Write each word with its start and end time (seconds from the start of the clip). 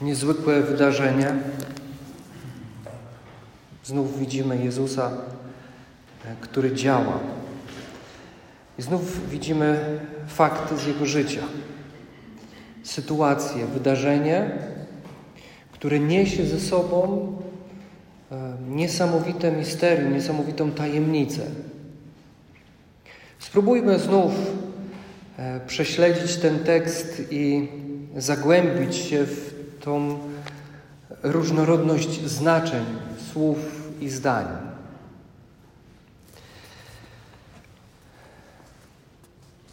niezwykłe 0.00 0.62
wydarzenie. 0.62 1.34
Znów 3.84 4.18
widzimy 4.18 4.64
Jezusa, 4.64 5.10
e, 6.24 6.34
który 6.40 6.74
działa. 6.74 7.18
I 8.78 8.82
znów 8.82 9.30
widzimy 9.30 9.98
fakty 10.26 10.76
z 10.76 10.86
Jego 10.86 11.06
życia. 11.06 11.42
Sytuację, 12.82 13.66
wydarzenie, 13.66 14.50
które 15.72 16.00
niesie 16.00 16.46
ze 16.46 16.60
sobą 16.60 17.32
e, 18.32 18.56
niesamowite 18.68 19.52
misterium, 19.52 20.14
niesamowitą 20.14 20.70
tajemnicę. 20.70 21.42
Spróbujmy 23.38 23.98
znów 23.98 24.32
e, 25.38 25.60
prześledzić 25.66 26.36
ten 26.36 26.58
tekst 26.58 27.22
i 27.30 27.68
zagłębić 28.16 28.96
się 28.96 29.26
w 29.26 29.47
tą 29.80 30.18
różnorodność 31.22 32.24
znaczeń, 32.24 32.84
słów 33.32 33.58
i 34.00 34.08
zdań. 34.08 34.46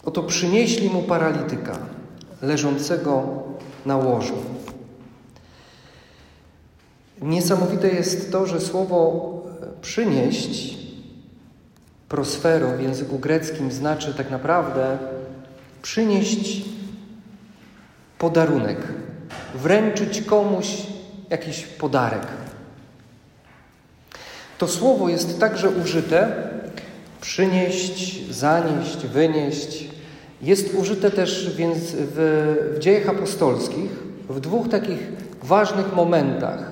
Oto 0.06 0.24
przynieśli 0.24 0.90
mu 0.90 1.04
paralityka, 1.04 1.78
leżącego 2.42 3.44
na 3.86 3.98
łożu. 3.98 4.36
Niesamowite 7.22 7.88
jest 7.88 8.32
to, 8.32 8.48
że 8.48 8.62
słowo 8.62 9.32
przynieść, 9.82 10.78
prosfero 12.10 12.78
w 12.78 12.82
języku 12.82 13.20
greckim 13.20 13.72
znaczy 13.72 14.14
tak 14.14 14.32
naprawdę 14.32 14.98
przynieść 15.82 16.62
podarunek, 18.18 18.78
wręczyć 19.56 20.22
komuś 20.22 20.68
jakiś 21.30 21.62
podarek. 21.62 22.28
To 24.58 24.68
słowo 24.68 25.10
jest 25.10 25.40
także 25.40 25.70
użyte 25.70 26.36
przynieść, 27.22 28.30
zanieść, 28.32 28.98
wynieść. 28.98 29.86
Jest 30.42 30.74
użyte 30.74 31.12
też 31.12 31.56
więc 31.56 31.78
w, 31.96 32.76
w 32.76 32.80
dziejach 32.80 33.10
apostolskich 33.10 33.92
w 34.30 34.40
dwóch 34.40 34.70
takich 34.70 35.00
ważnych 35.44 35.96
momentach. 35.96 36.72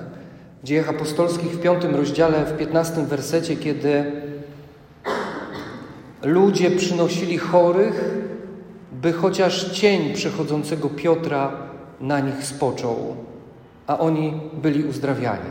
W 0.62 0.66
dziejach 0.66 0.88
apostolskich 0.88 1.50
w 1.50 1.60
piątym 1.60 1.94
rozdziale, 1.94 2.44
w 2.44 2.56
piętnastym 2.58 3.06
wersecie, 3.06 3.56
kiedy 3.56 4.12
ludzie 6.22 6.70
przynosili 6.70 7.38
chorych, 7.38 8.04
by 8.92 9.12
chociaż 9.12 9.72
cień 9.72 10.14
przechodzącego 10.14 10.88
Piotra 10.88 11.52
na 12.04 12.20
nich 12.20 12.44
spoczął, 12.44 13.16
a 13.86 13.98
oni 13.98 14.40
byli 14.62 14.84
uzdrawiani. 14.84 15.50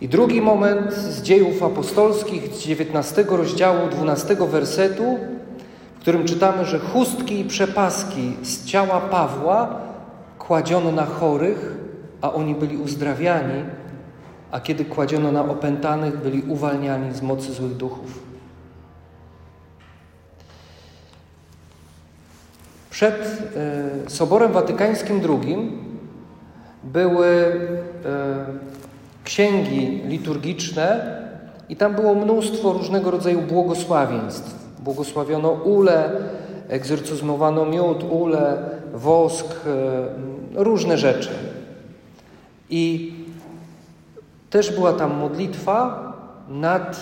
I 0.00 0.08
drugi 0.08 0.40
moment 0.40 0.92
z 0.92 1.22
dziejów 1.22 1.62
apostolskich, 1.62 2.54
z 2.54 2.62
19 2.62 3.24
rozdziału, 3.28 3.88
12 3.90 4.36
wersetu, 4.36 5.18
w 5.96 6.00
którym 6.00 6.24
czytamy, 6.24 6.64
że 6.64 6.78
chustki 6.78 7.40
i 7.40 7.44
przepaski 7.44 8.36
z 8.42 8.64
ciała 8.64 9.00
Pawła 9.00 9.80
kładziono 10.38 10.92
na 10.92 11.06
chorych, 11.06 11.76
a 12.20 12.32
oni 12.32 12.54
byli 12.54 12.76
uzdrawiani, 12.76 13.64
a 14.50 14.60
kiedy 14.60 14.84
kładziono 14.84 15.32
na 15.32 15.44
opętanych, 15.44 16.18
byli 16.18 16.42
uwalniani 16.42 17.14
z 17.14 17.22
mocy 17.22 17.52
złych 17.52 17.76
duchów. 17.76 18.31
Przed 22.92 23.42
e, 24.06 24.10
Soborem 24.10 24.52
Watykańskim 24.52 25.20
II 25.28 25.72
były 26.84 27.26
e, 27.26 28.44
księgi 29.24 30.02
liturgiczne 30.06 31.18
i 31.68 31.76
tam 31.76 31.94
było 31.94 32.14
mnóstwo 32.14 32.72
różnego 32.72 33.10
rodzaju 33.10 33.42
błogosławieństw. 33.42 34.54
Błogosławiono 34.84 35.50
ule, 35.50 36.10
egzorcyzmowano 36.68 37.66
miód, 37.66 38.04
ule, 38.10 38.56
wosk, 38.94 39.46
e, 39.46 40.64
różne 40.64 40.98
rzeczy. 40.98 41.30
I 42.70 43.12
też 44.50 44.74
była 44.74 44.92
tam 44.92 45.14
modlitwa 45.14 46.12
nad 46.48 47.00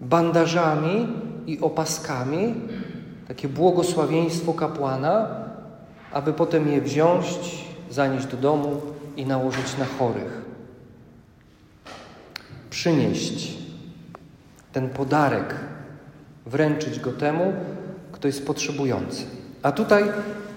bandażami 0.00 1.08
i 1.46 1.60
opaskami, 1.60 2.54
takie 3.28 3.48
błogosławieństwo 3.48 4.54
kapłana, 4.54 5.28
aby 6.12 6.32
potem 6.32 6.68
je 6.68 6.80
wziąć, 6.80 7.26
zanieść 7.90 8.26
do 8.26 8.36
domu 8.36 8.82
i 9.16 9.26
nałożyć 9.26 9.78
na 9.78 9.84
chorych. 9.84 10.42
Przynieść 12.70 13.56
ten 14.72 14.88
podarek, 14.88 15.54
wręczyć 16.46 17.00
go 17.00 17.12
temu, 17.12 17.52
kto 18.12 18.28
jest 18.28 18.46
potrzebujący. 18.46 19.24
A 19.62 19.72
tutaj 19.72 20.04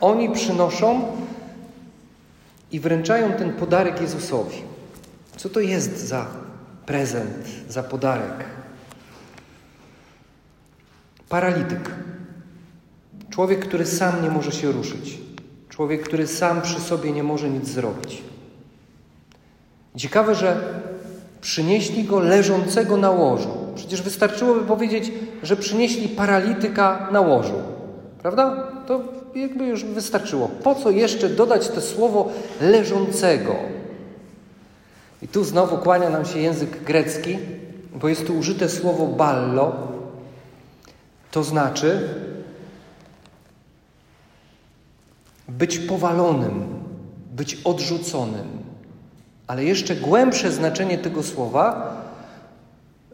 oni 0.02 0.29
przynoszą 0.29 1.18
i 2.72 2.79
wręczają 2.79 3.31
ten 3.31 3.53
podarek 3.53 4.02
Jezusowi. 4.02 4.63
Co 5.38 5.50
to 5.50 5.59
jest 5.59 6.08
za 6.08 6.25
prezent, 6.85 7.47
za 7.69 7.84
podarek? 7.84 8.46
Paralityk. 11.29 11.91
Człowiek, 13.40 13.60
który 13.60 13.86
sam 13.86 14.24
nie 14.24 14.30
może 14.30 14.52
się 14.52 14.72
ruszyć. 14.72 15.18
Człowiek, 15.70 16.04
który 16.04 16.28
sam 16.28 16.62
przy 16.62 16.80
sobie 16.80 17.12
nie 17.12 17.24
może 17.24 17.50
nic 17.50 17.68
zrobić. 17.68 18.22
Ciekawe, 19.96 20.36
że 20.36 20.58
przynieśli 21.42 22.04
go 22.04 22.20
leżącego 22.20 22.98
na 22.98 23.12
łożu. 23.12 23.50
Przecież 23.76 24.02
wystarczyłoby 24.02 24.62
powiedzieć, 24.62 25.12
że 25.44 25.56
przynieśli 25.56 26.08
paralityka 26.08 27.08
na 27.12 27.22
łożu. 27.22 27.54
Prawda? 28.22 28.72
To 28.88 29.02
jakby 29.36 29.66
już 29.66 29.84
wystarczyło. 29.84 30.50
Po 30.64 30.76
co 30.76 30.90
jeszcze 30.90 31.30
dodać 31.30 31.70
to 31.70 31.82
słowo 31.82 32.32
leżącego? 32.62 33.56
I 35.22 35.28
tu 35.28 35.44
znowu 35.44 35.78
kłania 35.78 36.10
nam 36.10 36.26
się 36.26 36.40
język 36.40 36.84
grecki, 36.84 37.38
bo 37.96 38.08
jest 38.10 38.28
tu 38.28 38.38
użyte 38.38 38.70
słowo 38.70 39.08
ballo. 39.08 39.76
To 41.32 41.44
znaczy 41.44 42.10
być 45.50 45.80
powalonym, 45.80 46.66
być 47.36 47.58
odrzuconym. 47.64 48.48
Ale 49.48 49.64
jeszcze 49.64 49.96
głębsze 49.96 50.52
znaczenie 50.52 50.98
tego 50.98 51.24
słowa, 51.24 51.96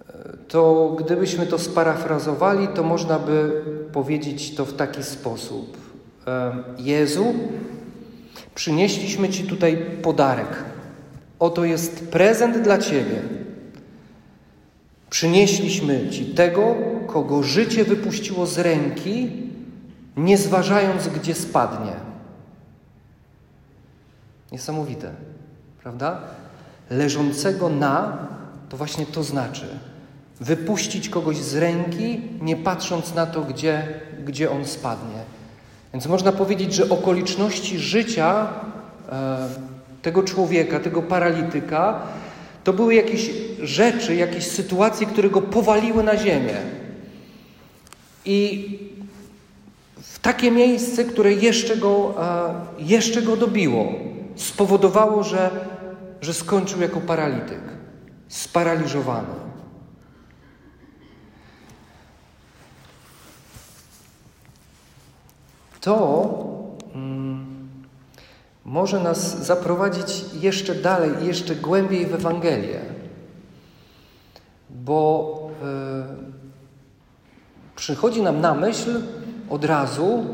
e, 0.09 0.13
to 0.47 0.95
gdybyśmy 0.99 1.47
to 1.47 1.59
sparafrazowali, 1.59 2.67
to 2.67 2.83
można 2.83 3.19
by 3.19 3.63
powiedzieć 3.93 4.55
to 4.55 4.65
w 4.65 4.73
taki 4.73 5.03
sposób. 5.03 5.77
E, 6.27 6.51
Jezu, 6.77 7.33
przynieśliśmy 8.55 9.29
Ci 9.29 9.43
tutaj 9.43 9.77
podarek. 10.01 10.63
Oto 11.39 11.65
jest 11.65 12.07
prezent 12.07 12.57
dla 12.57 12.77
Ciebie. 12.77 13.21
Przynieśliśmy 15.09 16.09
Ci 16.09 16.25
tego, 16.25 16.75
kogo 17.07 17.43
życie 17.43 17.83
wypuściło 17.83 18.45
z 18.45 18.59
ręki, 18.59 19.31
nie 20.17 20.37
zważając, 20.37 21.07
gdzie 21.07 21.33
spadnie. 21.33 22.14
Niesamowite, 24.51 25.11
prawda? 25.83 26.21
Leżącego 26.89 27.69
na, 27.69 28.17
to 28.69 28.77
właśnie 28.77 29.05
to 29.05 29.23
znaczy. 29.23 29.65
Wypuścić 30.39 31.09
kogoś 31.09 31.37
z 31.37 31.55
ręki, 31.55 32.21
nie 32.41 32.55
patrząc 32.55 33.15
na 33.15 33.25
to, 33.25 33.41
gdzie, 33.41 33.99
gdzie 34.25 34.51
on 34.51 34.65
spadnie. 34.65 35.19
Więc 35.93 36.07
można 36.07 36.31
powiedzieć, 36.31 36.73
że 36.73 36.89
okoliczności 36.89 37.79
życia 37.79 38.47
e, 39.09 39.47
tego 40.01 40.23
człowieka, 40.23 40.79
tego 40.79 41.01
paralityka, 41.01 42.01
to 42.63 42.73
były 42.73 42.95
jakieś 42.95 43.31
rzeczy, 43.61 44.15
jakieś 44.15 44.47
sytuacje, 44.47 45.07
które 45.07 45.29
go 45.29 45.41
powaliły 45.41 46.03
na 46.03 46.17
ziemię. 46.17 46.57
I 48.25 48.69
w 49.97 50.19
takie 50.19 50.51
miejsce, 50.51 51.03
które 51.03 51.33
jeszcze 51.33 51.77
go, 51.77 52.15
e, 52.79 52.83
jeszcze 52.83 53.21
go 53.21 53.37
dobiło 53.37 54.04
spowodowało, 54.35 55.23
że, 55.23 55.51
że 56.21 56.33
skończył 56.33 56.81
jako 56.81 57.01
paralityk, 57.01 57.61
sparaliżowany. 58.27 59.45
To 65.81 66.29
mm, 66.95 67.45
może 68.65 68.99
nas 68.99 69.45
zaprowadzić 69.45 70.25
jeszcze 70.33 70.75
dalej, 70.75 71.11
jeszcze 71.21 71.55
głębiej 71.55 72.05
w 72.05 72.13
Ewangelię, 72.13 72.81
bo 74.69 75.49
y, 77.71 77.75
przychodzi 77.75 78.21
nam 78.21 78.41
na 78.41 78.53
myśl 78.53 79.01
od 79.49 79.65
razu, 79.65 80.25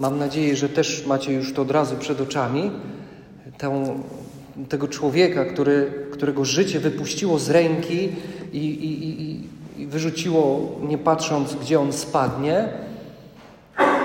mam 0.00 0.18
nadzieję, 0.18 0.56
że 0.56 0.68
też 0.68 1.06
macie 1.06 1.32
już 1.32 1.52
to 1.52 1.62
od 1.62 1.70
razu 1.70 1.96
przed 1.96 2.20
oczami, 2.20 2.70
tę 3.58 3.96
tego 4.68 4.88
człowieka, 4.88 5.44
który, 5.44 5.92
którego 6.12 6.44
życie 6.44 6.80
wypuściło 6.80 7.38
z 7.38 7.50
ręki 7.50 8.08
i, 8.52 8.58
i, 8.58 9.22
i, 9.22 9.48
i 9.82 9.86
wyrzuciło, 9.86 10.72
nie 10.82 10.98
patrząc, 10.98 11.54
gdzie 11.54 11.80
on 11.80 11.92
spadnie, 11.92 12.68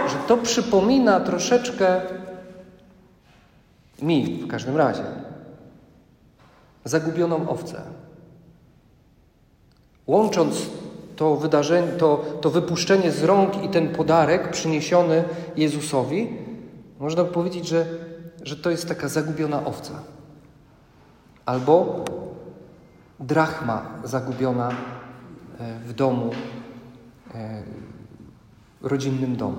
że 0.07 0.15
to 0.27 0.37
przypomina 0.37 1.19
troszeczkę 1.19 2.01
mi 4.01 4.25
w 4.25 4.47
każdym 4.47 4.77
razie 4.77 5.03
zagubioną 6.85 7.49
owcę. 7.49 7.81
Łącząc 10.07 10.61
to 11.15 11.35
wydarzenie, 11.35 11.87
to, 11.87 12.25
to 12.41 12.49
wypuszczenie 12.49 13.11
z 13.11 13.23
rąk 13.23 13.63
i 13.63 13.69
ten 13.69 13.89
podarek 13.89 14.51
przyniesiony 14.51 15.23
Jezusowi, 15.55 16.27
można 16.99 17.23
powiedzieć, 17.23 17.67
że, 17.67 17.85
że 18.43 18.55
to 18.55 18.69
jest 18.69 18.87
taka 18.87 19.07
zagubiona 19.07 19.65
owca. 19.65 19.93
Albo 21.45 22.05
drachma 23.19 23.85
zagubiona 24.03 24.69
e, 24.69 25.79
w 25.79 25.93
domu, 25.93 26.31
e, 27.35 27.63
rodzinnym 28.81 29.35
domu. 29.35 29.57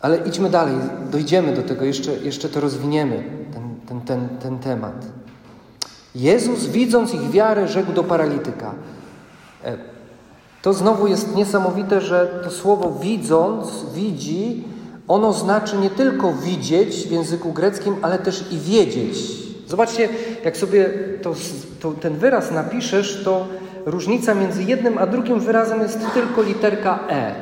Ale 0.00 0.16
idźmy 0.16 0.50
dalej, 0.50 0.74
dojdziemy 1.10 1.54
do 1.54 1.62
tego, 1.62 1.84
jeszcze, 1.84 2.12
jeszcze 2.12 2.48
to 2.48 2.60
rozwiniemy, 2.60 3.46
ten, 3.52 3.76
ten, 3.86 4.00
ten, 4.00 4.38
ten 4.38 4.58
temat. 4.58 5.06
Jezus, 6.14 6.66
widząc 6.66 7.14
ich 7.14 7.30
wiarę, 7.30 7.68
rzekł 7.68 7.92
do 7.92 8.04
paralityka. 8.04 8.74
E, 9.64 9.78
to 10.62 10.72
znowu 10.72 11.06
jest 11.06 11.34
niesamowite, 11.34 12.00
że 12.00 12.40
to 12.44 12.50
słowo 12.50 12.90
widząc, 12.90 13.92
widzi, 13.94 14.64
ono 15.08 15.32
znaczy 15.32 15.76
nie 15.76 15.90
tylko 15.90 16.32
widzieć 16.32 16.96
w 16.96 17.10
języku 17.10 17.52
greckim, 17.52 17.96
ale 18.02 18.18
też 18.18 18.52
i 18.52 18.58
wiedzieć. 18.58 19.16
Zobaczcie, 19.66 20.08
jak 20.44 20.56
sobie 20.56 20.90
to, 21.22 21.34
to, 21.80 21.92
ten 21.92 22.16
wyraz 22.16 22.50
napiszesz, 22.50 23.22
to 23.24 23.46
różnica 23.86 24.34
między 24.34 24.62
jednym 24.62 24.98
a 24.98 25.06
drugim 25.06 25.40
wyrazem 25.40 25.80
jest 25.80 25.98
tylko 26.14 26.42
literka 26.42 27.08
E. 27.10 27.34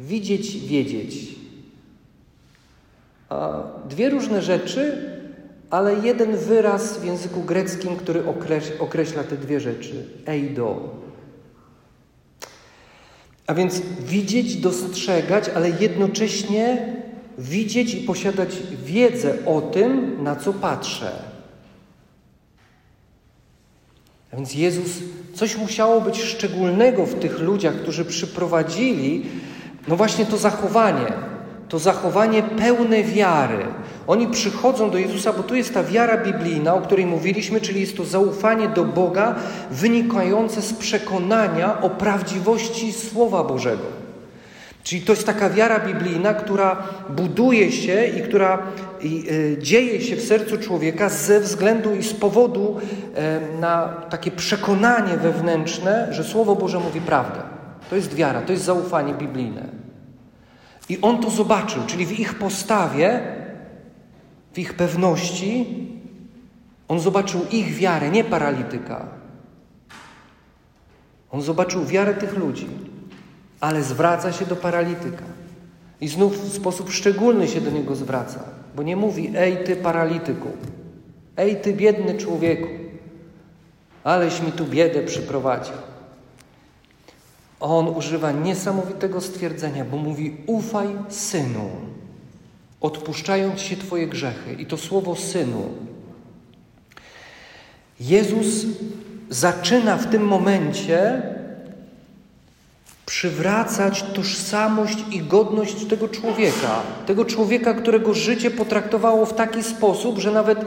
Widzieć, 0.00 0.58
wiedzieć. 0.66 1.34
Dwie 3.88 4.10
różne 4.10 4.42
rzeczy, 4.42 5.10
ale 5.70 5.94
jeden 5.94 6.36
wyraz 6.36 6.98
w 6.98 7.04
języku 7.04 7.42
greckim, 7.42 7.96
który 7.96 8.22
określa 8.80 9.24
te 9.24 9.36
dwie 9.36 9.60
rzeczy. 9.60 10.04
Eido. 10.26 11.07
A 13.48 13.54
więc 13.54 13.82
widzieć, 14.00 14.56
dostrzegać, 14.56 15.44
ale 15.54 15.70
jednocześnie 15.70 16.94
widzieć 17.38 17.94
i 17.94 18.00
posiadać 18.00 18.56
wiedzę 18.84 19.34
o 19.46 19.60
tym, 19.60 20.22
na 20.22 20.36
co 20.36 20.52
patrzę. 20.52 21.12
A 24.32 24.36
więc 24.36 24.54
Jezus, 24.54 24.90
coś 25.34 25.56
musiało 25.56 26.00
być 26.00 26.22
szczególnego 26.22 27.06
w 27.06 27.14
tych 27.14 27.38
ludziach, 27.38 27.74
którzy 27.74 28.04
przyprowadzili, 28.04 29.26
no 29.88 29.96
właśnie 29.96 30.26
to 30.26 30.36
zachowanie, 30.36 31.12
to 31.68 31.78
zachowanie 31.78 32.42
pełne 32.42 33.02
wiary. 33.02 33.66
Oni 34.08 34.26
przychodzą 34.26 34.90
do 34.90 34.98
Jezusa, 34.98 35.32
bo 35.32 35.42
tu 35.42 35.54
jest 35.54 35.74
ta 35.74 35.84
wiara 35.84 36.16
biblijna, 36.24 36.74
o 36.74 36.80
której 36.80 37.06
mówiliśmy, 37.06 37.60
czyli 37.60 37.80
jest 37.80 37.96
to 37.96 38.04
zaufanie 38.04 38.68
do 38.68 38.84
Boga 38.84 39.34
wynikające 39.70 40.62
z 40.62 40.72
przekonania 40.72 41.80
o 41.80 41.90
prawdziwości 41.90 42.92
Słowa 42.92 43.44
Bożego. 43.44 43.82
Czyli 44.82 45.02
to 45.02 45.12
jest 45.12 45.26
taka 45.26 45.50
wiara 45.50 45.80
biblijna, 45.80 46.34
która 46.34 46.82
buduje 47.08 47.72
się 47.72 48.06
i 48.06 48.22
która 48.22 48.58
y, 49.04 49.56
dzieje 49.60 50.00
się 50.00 50.16
w 50.16 50.24
sercu 50.24 50.58
człowieka 50.58 51.08
ze 51.08 51.40
względu 51.40 51.94
i 51.94 52.02
z 52.02 52.14
powodu 52.14 52.76
y, 53.56 53.60
na 53.60 53.88
takie 53.88 54.30
przekonanie 54.30 55.16
wewnętrzne, 55.16 56.08
że 56.10 56.24
Słowo 56.24 56.56
Boże 56.56 56.80
mówi 56.80 57.00
prawdę. 57.00 57.40
To 57.90 57.96
jest 57.96 58.14
wiara, 58.14 58.40
to 58.40 58.52
jest 58.52 58.64
zaufanie 58.64 59.14
biblijne. 59.14 59.64
I 60.88 61.00
on 61.00 61.22
to 61.22 61.30
zobaczył, 61.30 61.82
czyli 61.86 62.06
w 62.06 62.20
ich 62.20 62.34
postawie, 62.34 63.37
ich 64.58 64.74
pewności, 64.74 65.66
on 66.88 67.00
zobaczył 67.00 67.40
ich 67.52 67.74
wiarę, 67.74 68.10
nie 68.10 68.24
paralityka. 68.24 69.08
On 71.30 71.42
zobaczył 71.42 71.84
wiarę 71.84 72.14
tych 72.14 72.36
ludzi, 72.36 72.66
ale 73.60 73.82
zwraca 73.82 74.32
się 74.32 74.46
do 74.46 74.56
paralityka. 74.56 75.24
I 76.00 76.08
znów 76.08 76.50
w 76.50 76.52
sposób 76.52 76.90
szczególny 76.90 77.48
się 77.48 77.60
do 77.60 77.70
niego 77.70 77.96
zwraca, 77.96 78.40
bo 78.76 78.82
nie 78.82 78.96
mówi: 78.96 79.32
Ej, 79.36 79.64
ty 79.64 79.76
paralityku, 79.76 80.48
ej, 81.36 81.56
ty 81.56 81.72
biedny 81.72 82.14
człowieku, 82.14 82.68
aleś 84.04 84.42
mi 84.42 84.52
tu 84.52 84.64
biedę 84.64 85.02
przyprowadził. 85.02 85.74
On 87.60 87.88
używa 87.88 88.32
niesamowitego 88.32 89.20
stwierdzenia, 89.20 89.84
bo 89.84 89.96
mówi: 89.96 90.36
Ufaj 90.46 90.88
synu, 91.08 91.70
odpuszczają 92.80 93.56
ci 93.56 93.68
się 93.68 93.76
Twoje 93.76 94.06
grzechy. 94.06 94.52
I 94.58 94.66
to 94.66 94.76
słowo 94.76 95.16
synu. 95.16 95.68
Jezus 98.00 98.66
zaczyna 99.30 99.96
w 99.96 100.10
tym 100.10 100.22
momencie 100.22 101.22
przywracać 103.06 104.02
tożsamość 104.02 105.04
i 105.10 105.22
godność 105.22 105.84
tego 105.84 106.08
człowieka. 106.08 106.80
Tego 107.06 107.24
człowieka, 107.24 107.74
którego 107.74 108.14
życie 108.14 108.50
potraktowało 108.50 109.26
w 109.26 109.34
taki 109.34 109.62
sposób, 109.62 110.18
że 110.18 110.30
nawet 110.30 110.58
e, 110.60 110.64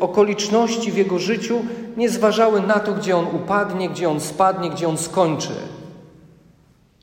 okoliczności 0.00 0.92
w 0.92 0.96
jego 0.96 1.18
życiu 1.18 1.64
nie 1.96 2.10
zważały 2.10 2.60
na 2.60 2.80
to, 2.80 2.92
gdzie 2.92 3.16
on 3.16 3.26
upadnie, 3.26 3.90
gdzie 3.90 4.08
on 4.08 4.20
spadnie, 4.20 4.70
gdzie 4.70 4.88
on 4.88 4.98
skończy. 4.98 5.54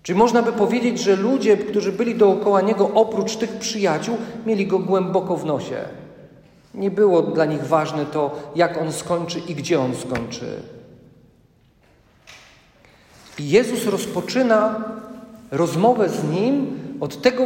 Czyli 0.04 0.20
można 0.20 0.42
by 0.42 0.52
powiedzieć, 0.52 1.00
że 1.00 1.16
ludzie, 1.16 1.58
którzy 1.58 1.92
byli 1.92 2.16
dookoła 2.16 2.62
niego, 2.62 2.92
oprócz 2.94 3.36
tych 3.36 3.50
przyjaciół, 3.50 4.18
mieli 4.46 4.68
go 4.68 4.80
głęboko 4.80 5.38
w 5.38 5.46
nosie. 5.46 5.78
Nie 6.74 6.92
było 6.92 7.22
dla 7.22 7.46
nich 7.46 7.64
ważne 7.68 8.06
to, 8.06 8.52
jak 8.56 8.82
on 8.82 8.94
skończy 8.94 9.40
i 9.40 9.56
gdzie 9.56 9.80
on 9.80 9.96
skończy. 9.96 10.62
I 13.40 13.50
Jezus 13.50 13.86
rozpoczyna 13.86 14.84
rozmowę 15.52 16.10
z 16.10 16.24
nim 16.24 16.80
od 17.00 17.22
tego 17.22 17.44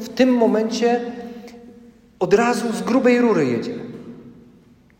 w 0.00 0.08
tym 0.08 0.34
momencie 0.34 1.12
od 2.18 2.34
razu 2.34 2.72
z 2.72 2.82
grubej 2.82 3.20
rury 3.20 3.46
jedzie. 3.46 3.74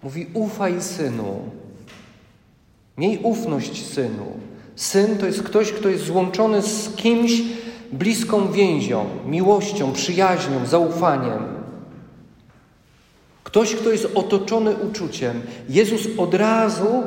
Mówi: 0.03 0.27
Ufaj, 0.35 0.83
synu. 0.83 1.41
Miej 2.99 3.19
ufność, 3.23 3.87
synu. 3.87 4.33
Syn 4.77 5.19
to 5.19 5.27
jest 5.27 5.43
ktoś, 5.43 5.73
kto 5.73 5.89
jest 5.89 6.05
złączony 6.05 6.63
z 6.63 6.97
kimś 6.97 7.43
bliską 7.93 8.53
więzią, 8.53 9.07
miłością, 9.27 9.93
przyjaźnią, 9.93 10.67
zaufaniem. 10.67 11.55
Ktoś, 13.45 13.75
kto 13.75 13.91
jest 13.91 14.09
otoczony 14.15 14.77
uczuciem. 14.77 15.43
Jezus 15.69 16.01
od 16.19 16.35
razu 16.35 17.03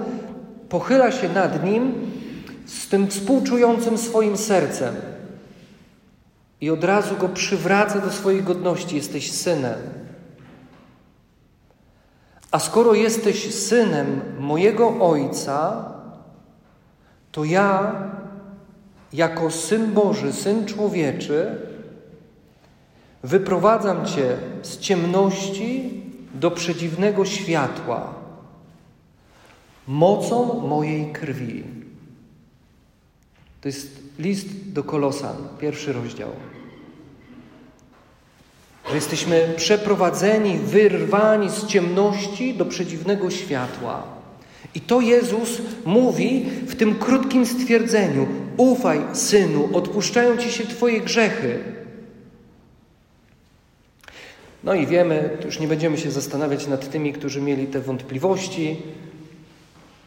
pochyla 0.70 1.12
się 1.12 1.30
nad 1.30 1.64
nim 1.64 1.94
z 2.66 2.88
tym 2.88 3.08
współczującym 3.08 3.98
swoim 3.98 4.38
sercem 4.38 4.96
i 6.62 6.70
od 6.70 6.84
razu 6.84 7.16
go 7.16 7.30
przywraca 7.30 8.00
do 8.00 8.12
swojej 8.12 8.44
godności. 8.44 8.96
Jesteś 8.96 9.32
synem. 9.32 9.80
A 12.52 12.60
skoro 12.60 12.94
jesteś 12.94 13.54
synem 13.54 14.22
mojego 14.40 14.96
ojca, 15.00 15.86
to 17.38 17.44
ja, 17.44 17.94
jako 19.14 19.52
syn 19.52 19.94
Boży, 19.94 20.34
syn 20.34 20.66
człowieczy, 20.66 21.62
wyprowadzam 23.24 24.06
Cię 24.06 24.38
z 24.62 24.80
ciemności 24.80 26.04
do 26.34 26.52
przedziwnego 26.52 27.26
światła 27.26 28.14
mocą 29.88 30.68
mojej 30.68 31.12
krwi. 31.14 31.64
To 33.62 33.68
jest 33.68 34.02
list 34.20 34.72
do 34.74 34.84
Kolosan, 34.84 35.36
pierwszy 35.60 35.94
rozdział. 35.94 36.32
Że 38.90 38.96
jesteśmy 38.96 39.54
przeprowadzeni, 39.58 40.58
wyrwani 40.58 41.50
z 41.50 41.66
ciemności 41.66 42.54
do 42.54 42.66
przedziwnego 42.66 43.32
światła. 43.32 44.17
I 44.76 44.82
to 44.82 45.02
Jezus 45.02 45.62
mówi 45.86 46.46
w 46.68 46.76
tym 46.76 46.96
krótkim 46.96 47.46
stwierdzeniu: 47.46 48.28
Ufaj, 48.58 49.00
synu, 49.14 49.70
odpuszczają 49.74 50.38
ci 50.38 50.52
się 50.52 50.66
Twoje 50.66 51.02
grzechy. 51.02 51.60
No 54.64 54.74
i 54.74 54.88
wiemy, 54.88 55.38
już 55.46 55.60
nie 55.60 55.68
będziemy 55.68 55.98
się 55.98 56.12
zastanawiać 56.12 56.68
nad 56.68 56.90
tymi, 56.90 57.14
którzy 57.14 57.42
mieli 57.42 57.68
te 57.68 57.80
wątpliwości. 57.80 58.78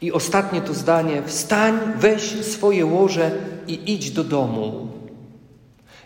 I 0.00 0.12
ostatnie 0.12 0.60
to 0.60 0.74
zdanie: 0.74 1.22
Wstań, 1.26 1.78
weź 1.96 2.22
swoje 2.22 2.86
łoże 2.86 3.30
i 3.68 3.92
idź 3.92 4.10
do 4.10 4.24
domu. 4.24 4.88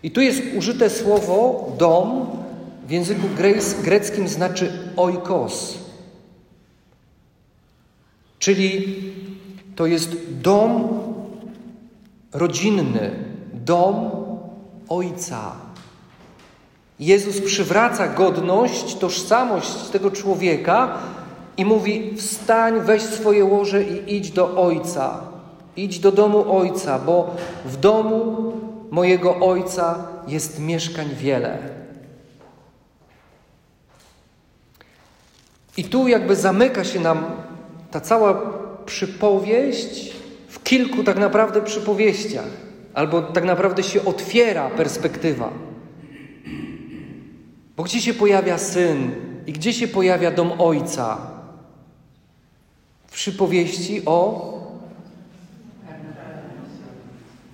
I 0.03 0.11
tu 0.11 0.21
jest 0.21 0.43
użyte 0.57 0.91
słowo 0.91 1.73
dom, 1.79 2.27
w 2.87 2.91
języku 2.91 3.27
greckim 3.85 4.29
znaczy 4.29 4.73
oikos. 4.97 5.84
Czyli 8.45 9.03
to 9.77 9.87
jest 9.87 10.17
dom 10.31 10.89
rodzinny, 12.33 13.11
dom 13.53 14.11
Ojca. 14.89 15.53
Jezus 17.01 17.41
przywraca 17.41 18.09
godność, 18.09 18.95
tożsamość 18.95 19.89
tego 19.93 20.11
człowieka 20.11 20.99
i 21.57 21.65
mówi: 21.65 22.17
Wstań, 22.17 22.81
weź 22.81 23.03
swoje 23.03 23.45
łoże 23.45 23.83
i 23.83 24.17
idź 24.17 24.31
do 24.31 24.63
Ojca. 24.63 25.21
Idź 25.77 25.99
do 25.99 26.13
domu 26.13 26.57
Ojca, 26.59 26.99
bo 26.99 27.37
w 27.65 27.77
domu 27.77 28.53
mojego 28.91 29.37
Ojca 29.37 30.07
jest 30.29 30.61
mieszkań 30.61 31.09
wiele. 31.15 31.59
I 35.77 35.85
tu 35.85 36.09
jakby 36.09 36.37
zamyka 36.37 36.85
się 36.85 37.01
nam 37.01 37.25
ta 37.95 38.01
cała 38.01 38.43
przypowieść 38.87 40.13
w 40.49 40.63
kilku 40.63 41.05
tak 41.05 41.19
naprawdę 41.19 41.63
przypowieściach, 41.63 42.51
albo 42.95 43.23
tak 43.23 43.45
naprawdę 43.45 43.83
się 43.83 44.05
otwiera 44.05 44.71
perspektywa. 44.71 45.51
Bo 47.77 47.83
gdzie 47.83 48.01
się 48.01 48.15
pojawia 48.15 48.59
syn 48.59 49.11
i 49.47 49.53
gdzie 49.53 49.73
się 49.73 49.89
pojawia 49.89 50.31
dom 50.31 50.61
ojca? 50.61 51.19
W 53.07 53.13
przypowieści 53.13 54.03
o 54.07 54.53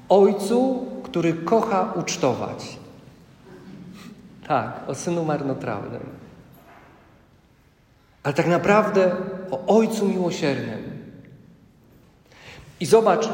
ojcu, 0.08 0.86
który 1.02 1.32
kocha 1.32 1.92
ucztować. 1.96 2.78
Tak, 4.48 4.80
o 4.86 4.94
synu 4.94 5.24
marnotrawnym. 5.24 6.02
Ale 8.22 8.34
tak 8.34 8.46
naprawdę 8.46 9.16
o 9.50 9.66
ojcu 9.66 10.08
miłosiernym. 10.08 10.82
I 12.80 12.86
zobacz, 12.86 13.28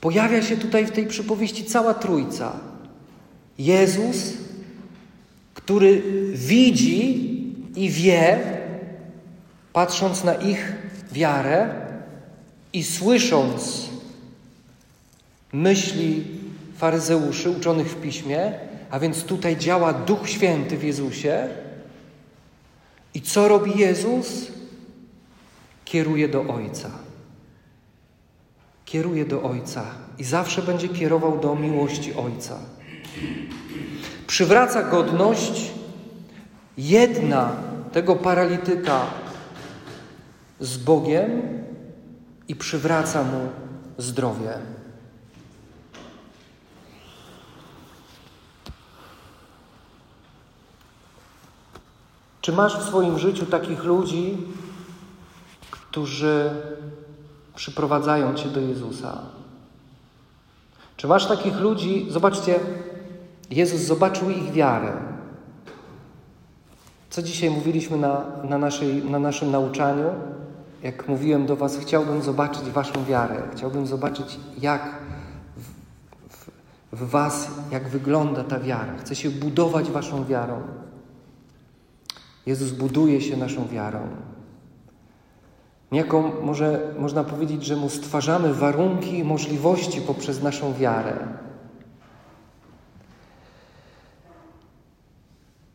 pojawia 0.00 0.42
się 0.42 0.56
tutaj 0.56 0.86
w 0.86 0.90
tej 0.90 1.06
przypowieści 1.06 1.64
cała 1.64 1.94
trójca. 1.94 2.52
Jezus, 3.58 4.32
który 5.54 6.02
widzi 6.34 7.32
i 7.76 7.90
wie, 7.90 8.40
patrząc 9.72 10.24
na 10.24 10.34
ich 10.34 10.72
wiarę 11.12 11.74
i 12.72 12.84
słysząc 12.84 13.88
myśli 15.52 16.24
faryzeuszy 16.76 17.50
uczonych 17.50 17.90
w 17.90 18.00
piśmie, 18.00 18.52
a 18.90 18.98
więc 18.98 19.24
tutaj 19.24 19.56
działa 19.56 19.92
Duch 19.92 20.28
Święty 20.28 20.76
w 20.76 20.84
Jezusie. 20.84 21.48
I 23.14 23.20
co 23.20 23.48
robi 23.48 23.78
Jezus? 23.78 24.52
Kieruje 25.84 26.28
do 26.28 26.40
Ojca. 26.40 26.90
Kieruje 28.84 29.24
do 29.24 29.42
Ojca 29.42 29.84
i 30.18 30.24
zawsze 30.24 30.62
będzie 30.62 30.88
kierował 30.88 31.40
do 31.40 31.54
miłości 31.54 32.14
Ojca. 32.14 32.58
Przywraca 34.26 34.82
godność 34.82 35.72
jedna 36.78 37.56
tego 37.92 38.16
paralityka 38.16 39.06
z 40.60 40.76
Bogiem 40.76 41.42
i 42.48 42.56
przywraca 42.56 43.24
mu 43.24 43.48
zdrowie. 43.98 44.58
Czy 52.42 52.52
masz 52.52 52.78
w 52.78 52.82
swoim 52.82 53.18
życiu 53.18 53.46
takich 53.46 53.84
ludzi, 53.84 54.38
którzy 55.70 56.50
przyprowadzają 57.54 58.34
cię 58.34 58.48
do 58.48 58.60
Jezusa? 58.60 59.18
Czy 60.96 61.06
masz 61.06 61.26
takich 61.26 61.60
ludzi? 61.60 62.06
Zobaczcie, 62.10 62.60
Jezus 63.50 63.80
zobaczył 63.80 64.30
ich 64.30 64.52
wiarę. 64.52 64.92
Co 67.10 67.22
dzisiaj 67.22 67.50
mówiliśmy 67.50 67.96
na, 67.96 68.24
na, 68.44 68.58
naszej, 68.58 69.04
na 69.04 69.18
naszym 69.18 69.50
nauczaniu? 69.50 70.10
Jak 70.82 71.08
mówiłem 71.08 71.46
do 71.46 71.56
Was, 71.56 71.76
chciałbym 71.76 72.22
zobaczyć 72.22 72.62
Waszą 72.62 73.04
wiarę. 73.04 73.42
Chciałbym 73.56 73.86
zobaczyć, 73.86 74.38
jak 74.58 74.94
w, 75.56 75.62
w, 76.36 76.50
w 76.92 77.10
Was, 77.10 77.50
jak 77.70 77.88
wygląda 77.88 78.44
ta 78.44 78.60
wiara. 78.60 78.98
Chcę 78.98 79.14
się 79.14 79.30
budować 79.30 79.90
Waszą 79.90 80.24
wiarą. 80.24 80.62
Jezus 82.46 82.70
buduje 82.70 83.20
się 83.20 83.36
naszą 83.36 83.68
wiarą. 83.68 84.08
Niejako 85.92 86.32
może 86.42 86.94
można 86.98 87.24
powiedzieć, 87.24 87.64
że 87.64 87.76
Mu 87.76 87.88
stwarzamy 87.88 88.54
warunki 88.54 89.18
i 89.18 89.24
możliwości 89.24 90.00
poprzez 90.00 90.42
naszą 90.42 90.74
wiarę. 90.74 91.18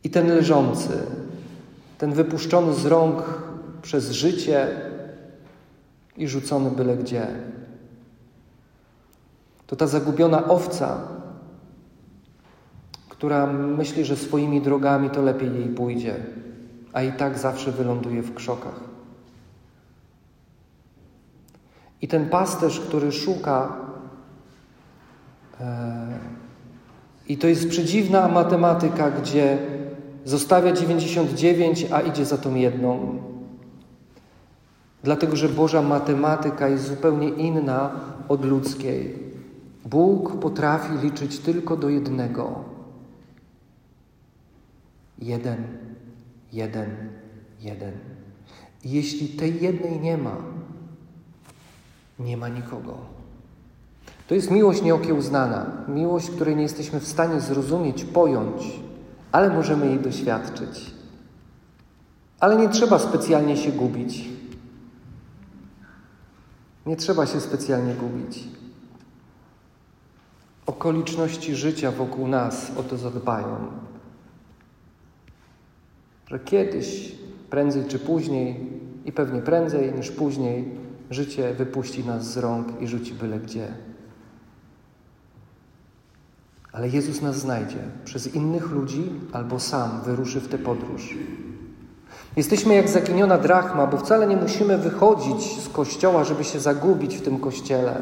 I 0.03 0.09
ten 0.09 0.27
leżący, 0.27 1.03
ten 1.97 2.13
wypuszczony 2.13 2.73
z 2.73 2.85
rąk 2.85 3.23
przez 3.81 4.11
życie 4.11 4.67
i 6.17 6.27
rzucony 6.27 6.71
byle 6.71 6.97
gdzie. 6.97 7.27
To 9.67 9.75
ta 9.75 9.87
zagubiona 9.87 10.47
owca, 10.47 11.07
która 13.09 13.47
myśli, 13.53 14.05
że 14.05 14.15
swoimi 14.15 14.61
drogami 14.61 15.09
to 15.09 15.21
lepiej 15.21 15.53
jej 15.53 15.69
pójdzie 15.69 16.15
a 16.97 17.01
i 17.03 17.11
tak 17.11 17.37
zawsze 17.37 17.71
wyląduje 17.71 18.21
w 18.21 18.33
krzokach. 18.33 18.79
I 22.01 22.07
ten 22.07 22.29
pasterz, 22.29 22.79
który 22.79 23.11
szuka, 23.11 23.75
e, 25.59 26.19
i 27.27 27.37
to 27.37 27.47
jest 27.47 27.69
przedziwna 27.69 28.27
matematyka, 28.27 29.11
gdzie 29.11 29.57
zostawia 30.25 30.71
99, 30.71 31.85
a 31.91 32.01
idzie 32.01 32.25
za 32.25 32.37
tą 32.37 32.55
jedną. 32.55 33.21
Dlatego, 35.03 35.35
że 35.35 35.49
Boża 35.49 35.81
matematyka 35.81 36.67
jest 36.67 36.87
zupełnie 36.87 37.29
inna 37.29 37.91
od 38.27 38.45
ludzkiej. 38.45 39.19
Bóg 39.85 40.39
potrafi 40.39 40.93
liczyć 41.03 41.39
tylko 41.39 41.77
do 41.77 41.89
jednego. 41.89 42.63
Jeden 45.19 45.86
jeden, 46.53 47.09
jeden. 47.59 47.91
I 48.83 48.91
jeśli 48.91 49.27
tej 49.27 49.61
jednej 49.61 49.99
nie 49.99 50.17
ma, 50.17 50.35
nie 52.19 52.37
ma 52.37 52.47
nikogo. 52.47 52.97
To 54.27 54.35
jest 54.35 54.51
miłość 54.51 54.81
nieokiełznana, 54.81 55.71
miłość, 55.87 56.29
której 56.29 56.55
nie 56.55 56.63
jesteśmy 56.63 56.99
w 56.99 57.07
stanie 57.07 57.39
zrozumieć, 57.39 58.03
pojąć, 58.03 58.79
ale 59.31 59.49
możemy 59.49 59.87
jej 59.87 59.99
doświadczyć. 59.99 60.91
Ale 62.39 62.55
nie 62.55 62.69
trzeba 62.69 62.99
specjalnie 62.99 63.57
się 63.57 63.71
gubić. 63.71 64.29
Nie 66.85 66.95
trzeba 66.95 67.25
się 67.25 67.39
specjalnie 67.39 67.93
gubić. 67.93 68.43
Okoliczności 70.65 71.55
życia 71.55 71.91
wokół 71.91 72.27
nas 72.27 72.71
o 72.77 72.83
to 72.83 72.97
zadbają 72.97 73.71
że 76.27 76.39
kiedyś, 76.39 77.15
prędzej 77.49 77.83
czy 77.87 77.99
później, 77.99 78.69
i 79.05 79.11
pewnie 79.11 79.41
prędzej 79.41 79.93
niż 79.93 80.11
później, 80.11 80.65
życie 81.09 81.53
wypuści 81.53 82.05
nas 82.05 82.33
z 82.33 82.37
rąk 82.37 82.81
i 82.81 82.87
rzuci 82.87 83.13
byle 83.13 83.39
gdzie. 83.39 83.67
Ale 86.71 86.89
Jezus 86.89 87.21
nas 87.21 87.37
znajdzie 87.39 87.79
przez 88.05 88.35
innych 88.35 88.71
ludzi 88.71 89.09
albo 89.33 89.59
sam 89.59 90.01
wyruszy 90.05 90.39
w 90.39 90.47
tę 90.47 90.57
podróż. 90.57 91.15
Jesteśmy 92.35 92.75
jak 92.75 92.89
zaginiona 92.89 93.37
drachma, 93.37 93.87
bo 93.87 93.97
wcale 93.97 94.27
nie 94.27 94.37
musimy 94.37 94.77
wychodzić 94.77 95.61
z 95.63 95.69
kościoła, 95.69 96.23
żeby 96.23 96.43
się 96.43 96.59
zagubić 96.59 97.17
w 97.17 97.21
tym 97.21 97.39
kościele. 97.39 98.01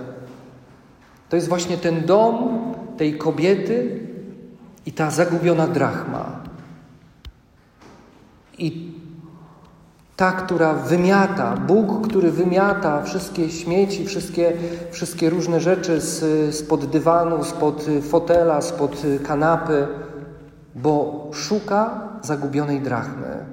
To 1.29 1.35
jest 1.35 1.49
właśnie 1.49 1.77
ten 1.77 2.05
dom 2.05 2.59
tej 2.97 3.17
kobiety 3.17 3.99
i 4.85 4.91
ta 4.91 5.11
zagubiona 5.11 5.67
drachma. 5.67 6.34
I 8.57 8.93
ta, 10.15 10.31
która 10.31 10.73
wymiata, 10.73 11.57
Bóg, 11.57 12.07
który 12.07 12.31
wymiata 12.31 13.03
wszystkie 13.03 13.49
śmieci, 13.49 14.05
wszystkie, 14.05 14.53
wszystkie 14.91 15.29
różne 15.29 15.59
rzeczy 15.61 16.01
z, 16.01 16.55
spod 16.55 16.85
dywanu, 16.85 17.43
spod 17.43 17.85
fotela, 18.09 18.61
spod 18.61 19.01
kanapy, 19.27 19.87
bo 20.75 21.27
szuka 21.33 22.09
zagubionej 22.21 22.81
drachmy. 22.81 23.45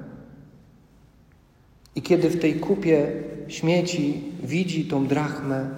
I 1.95 2.01
kiedy 2.01 2.29
w 2.29 2.41
tej 2.41 2.59
kupie 2.59 3.11
śmieci 3.47 4.31
widzi 4.43 4.85
tą 4.87 5.07
drachmę, 5.07 5.69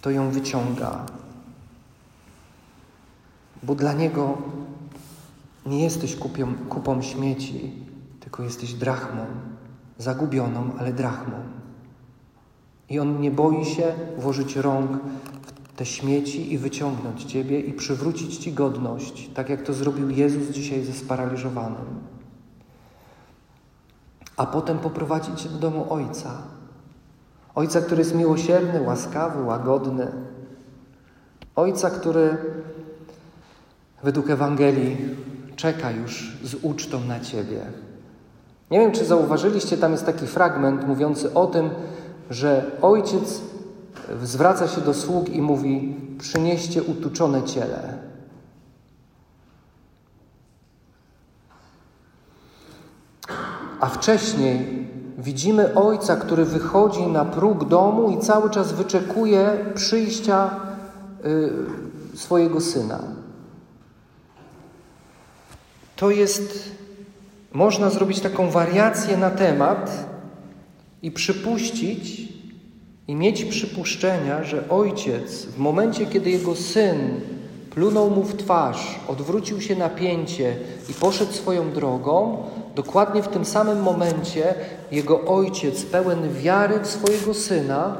to 0.00 0.10
ją 0.10 0.30
wyciąga. 0.30 1.06
Bo 3.62 3.74
dla 3.74 3.92
niego 3.92 4.38
Nie 5.66 5.84
jesteś 5.84 6.16
kupią, 6.16 6.54
kupą 6.68 7.02
śmieci, 7.02 7.72
tylko 8.20 8.42
jesteś 8.42 8.74
drachmą, 8.74 9.26
zagubioną, 9.98 10.70
ale 10.78 10.92
drachmą. 10.92 11.36
I 12.88 12.98
On 12.98 13.20
nie 13.20 13.30
boi 13.30 13.64
się 13.64 13.94
włożyć 14.18 14.56
rąk 14.56 14.90
w 15.42 15.76
te 15.76 15.86
śmieci 15.86 16.52
i 16.52 16.58
wyciągnąć 16.58 17.24
Ciebie 17.24 17.60
i 17.60 17.72
przywrócić 17.72 18.36
Ci 18.36 18.52
godność, 18.52 19.30
tak 19.34 19.48
jak 19.48 19.62
to 19.62 19.72
zrobił 19.72 20.10
Jezus 20.10 20.50
dzisiaj 20.50 20.84
ze 20.84 20.92
sparaliżowanym. 20.92 22.00
A 24.36 24.46
potem 24.46 24.78
poprowadzić 24.78 25.40
Cię 25.40 25.48
do 25.48 25.58
domu 25.58 25.86
Ojca. 25.88 26.42
Ojca, 27.54 27.80
który 27.80 27.98
jest 27.98 28.14
miłosierny, 28.14 28.82
łaskawy, 28.82 29.42
łagodny. 29.42 30.06
Ojca, 31.56 31.90
który 31.90 32.36
według 34.02 34.30
Ewangelii 34.30 34.96
czeka 35.56 35.90
już 35.90 36.32
z 36.44 36.54
ucztą 36.62 37.00
na 37.00 37.20
Ciebie. 37.20 37.60
Nie 38.70 38.78
wiem, 38.78 38.92
czy 38.92 39.04
zauważyliście, 39.04 39.76
tam 39.76 39.92
jest 39.92 40.06
taki 40.06 40.26
fragment 40.26 40.86
mówiący 40.86 41.34
o 41.34 41.46
tym, 41.46 41.70
że 42.30 42.70
ojciec 42.82 43.40
zwraca 44.22 44.68
się 44.68 44.80
do 44.80 44.94
sług 44.94 45.28
i 45.28 45.42
mówi: 45.42 45.96
Przynieście 46.18 46.82
utuczone 46.82 47.42
ciele. 47.42 47.98
A 53.80 53.86
wcześniej 53.86 54.86
widzimy 55.18 55.74
ojca, 55.74 56.16
który 56.16 56.44
wychodzi 56.44 57.06
na 57.06 57.24
próg 57.24 57.68
domu 57.68 58.10
i 58.10 58.18
cały 58.18 58.50
czas 58.50 58.72
wyczekuje 58.72 59.56
przyjścia 59.74 60.50
y, 62.14 62.18
swojego 62.18 62.60
syna. 62.60 62.98
To 65.96 66.10
jest, 66.10 66.72
można 67.52 67.90
zrobić 67.90 68.20
taką 68.20 68.50
wariację 68.50 69.16
na 69.16 69.30
temat 69.30 70.06
i 71.02 71.10
przypuścić 71.10 72.28
i 73.08 73.14
mieć 73.14 73.44
przypuszczenia, 73.44 74.44
że 74.44 74.68
ojciec 74.68 75.44
w 75.44 75.58
momencie, 75.58 76.06
kiedy 76.06 76.30
jego 76.30 76.54
syn 76.54 77.20
plunął 77.70 78.10
mu 78.10 78.22
w 78.22 78.36
twarz, 78.36 79.00
odwrócił 79.08 79.60
się 79.60 79.76
na 79.76 79.88
pięcie 79.88 80.56
i 80.90 80.94
poszedł 80.94 81.32
swoją 81.32 81.72
drogą, 81.72 82.44
dokładnie 82.74 83.22
w 83.22 83.28
tym 83.28 83.44
samym 83.44 83.82
momencie 83.82 84.54
jego 84.90 85.24
ojciec, 85.24 85.82
pełen 85.84 86.32
wiary 86.32 86.80
w 86.80 86.86
swojego 86.86 87.34
syna, 87.34 87.96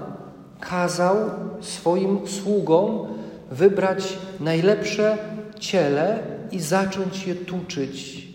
kazał 0.60 1.16
swoim 1.60 2.28
sługom 2.28 3.06
wybrać 3.50 4.18
najlepsze 4.40 5.18
ciele 5.58 6.35
i 6.52 6.60
zacząć 6.60 7.26
je 7.26 7.34
tuczyć 7.34 8.26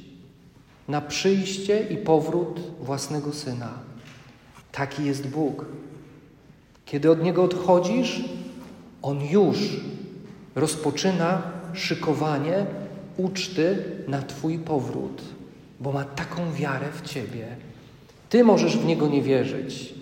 na 0.87 1.01
przyjście 1.01 1.83
i 1.89 1.97
powrót 1.97 2.59
własnego 2.79 3.33
syna. 3.33 3.73
Taki 4.71 5.05
jest 5.05 5.27
Bóg. 5.27 5.65
Kiedy 6.85 7.11
od 7.11 7.23
Niego 7.23 7.43
odchodzisz, 7.43 8.21
On 9.01 9.21
już 9.21 9.57
rozpoczyna 10.55 11.41
szykowanie 11.73 12.65
uczty 13.17 13.83
na 14.07 14.21
Twój 14.21 14.59
powrót, 14.59 15.21
bo 15.79 15.91
ma 15.91 16.03
taką 16.03 16.53
wiarę 16.53 16.87
w 16.91 17.01
Ciebie. 17.01 17.47
Ty 18.29 18.43
możesz 18.43 18.77
w 18.77 18.85
Niego 18.85 19.07
nie 19.07 19.21
wierzyć, 19.21 19.93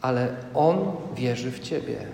ale 0.00 0.36
On 0.54 0.78
wierzy 1.16 1.50
w 1.50 1.60
Ciebie. 1.60 2.06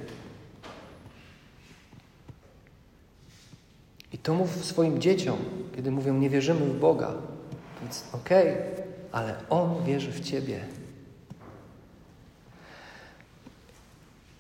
I 4.17 4.19
to 4.19 4.35
mów 4.35 4.65
swoim 4.65 5.01
dzieciom, 5.01 5.37
kiedy 5.77 5.91
mówią, 5.91 6.15
nie 6.15 6.31
wierzymy 6.31 6.61
w 6.61 6.79
Boga. 6.81 7.15
Więc 7.81 8.05
okej, 8.13 8.53
okay, 8.53 8.63
ale 9.13 9.35
On 9.51 9.85
wierzy 9.85 10.13
w 10.13 10.21
Ciebie. 10.21 10.61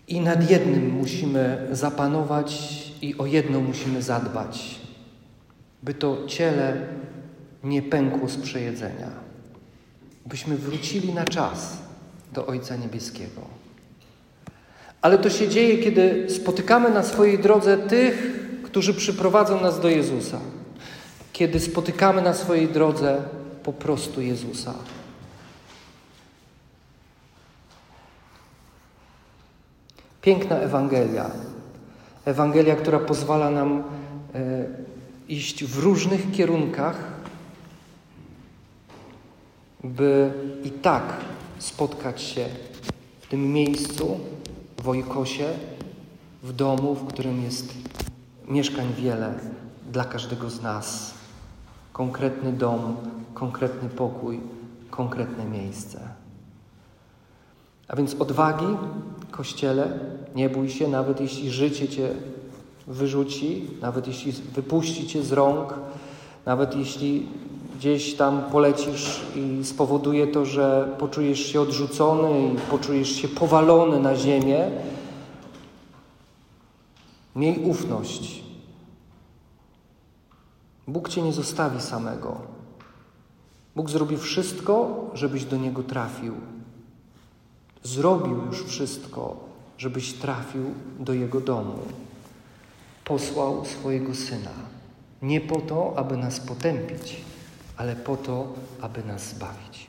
I 0.09 0.20
nad 0.20 0.50
jednym 0.50 0.90
musimy 0.90 1.68
zapanować 1.72 2.72
i 3.03 3.18
o 3.18 3.27
jedno 3.27 3.61
musimy 3.61 4.03
zadbać, 4.03 4.81
by 5.83 5.94
to 5.94 6.27
ciele 6.27 6.77
nie 7.64 7.83
pękło 7.83 8.29
z 8.29 8.37
przejedzenia, 8.37 9.11
byśmy 10.27 10.57
wrócili 10.57 11.14
na 11.14 11.24
czas 11.24 11.79
do 12.33 12.46
Ojca 12.46 12.77
Niebieskiego. 12.77 13.42
Ale 15.03 15.18
to 15.18 15.31
się 15.31 15.48
dzieje, 15.48 15.79
kiedy 15.79 16.31
spotykamy 16.31 16.90
na 16.90 17.03
swojej 17.03 17.38
drodze 17.38 17.79
tych, 17.79 18.45
którzy 18.76 18.94
przyprowadzą 18.94 19.60
nas 19.60 19.80
do 19.80 19.88
Jezusa. 19.88 20.40
Kiedy 21.32 21.60
spotykamy 21.60 22.22
na 22.22 22.34
swojej 22.34 22.68
drodze 22.68 23.22
po 23.62 23.72
prostu 23.72 24.20
Jezusa. 24.20 24.74
Piękna 30.22 30.56
Ewangelia. 30.56 31.30
Ewangelia, 32.24 32.76
która 32.76 32.98
pozwala 32.98 33.50
nam 33.50 33.84
e, 34.34 34.66
iść 35.28 35.64
w 35.64 35.78
różnych 35.78 36.30
kierunkach, 36.30 36.96
by 39.84 40.32
i 40.64 40.70
tak 40.70 41.02
spotkać 41.58 42.22
się 42.22 42.48
w 43.20 43.26
tym 43.26 43.52
miejscu, 43.52 44.20
w 44.82 44.88
Ojkosie, 44.88 45.48
w 46.42 46.52
domu, 46.52 46.94
w 46.94 47.06
którym 47.06 47.42
jest 47.42 47.95
mieszkań 48.48 48.87
wiele 48.96 49.35
dla 49.92 50.04
każdego 50.04 50.50
z 50.50 50.62
nas. 50.62 51.14
Konkretny 51.92 52.52
dom, 52.52 52.96
konkretny 53.35 53.88
pokój, 53.88 54.40
konkretne 54.90 55.44
miejsce. 55.44 56.00
A 57.88 57.96
więc 57.96 58.14
odwagi, 58.14 58.66
Kościele, 59.30 59.98
nie 60.35 60.48
bój 60.48 60.70
się, 60.70 60.88
nawet 60.88 61.20
jeśli 61.20 61.50
życie 61.50 61.88
Cię 61.88 62.11
wyrzuci, 62.87 63.66
nawet 63.80 64.06
jeśli 64.06 64.32
wypuści 64.32 65.06
Cię 65.06 65.22
z 65.22 65.32
rąk, 65.32 65.74
nawet 66.46 66.76
jeśli 66.76 67.26
gdzieś 67.76 68.14
tam 68.14 68.42
polecisz 68.52 69.20
i 69.37 69.64
spowoduje 69.64 70.26
to, 70.26 70.44
że 70.44 70.88
poczujesz 70.98 71.46
się 71.46 71.61
odrzucony 71.61 72.52
i 72.52 72.56
poczujesz 72.70 73.09
się 73.09 73.28
powalony 73.28 74.00
na 74.00 74.16
ziemię, 74.16 74.70
miej 77.37 77.64
ufność. 77.64 78.42
Bóg 80.88 81.09
Cię 81.09 81.22
nie 81.22 81.33
zostawi 81.33 81.81
samego. 81.81 82.40
Bóg 83.77 83.90
zrobi 83.90 84.16
wszystko, 84.16 85.05
żebyś 85.14 85.44
do 85.44 85.57
Niego 85.57 85.83
trafił 85.83 86.35
zrobił 87.87 88.46
już 88.46 88.64
wszystko, 88.64 89.37
żebyś 89.79 90.12
trafił 90.12 90.64
do 91.01 91.12
Jego 91.12 91.40
domu. 91.40 91.79
Posłał 93.05 93.64
swojego 93.64 94.14
Syna. 94.14 94.51
Nie 95.22 95.40
po 95.40 95.61
to, 95.61 95.94
aby 95.96 96.16
nas 96.16 96.40
potępić, 96.40 97.16
ale 97.77 97.96
po 97.96 98.16
to, 98.16 98.53
aby 98.81 99.05
nas 99.05 99.29
zbawić. 99.29 99.87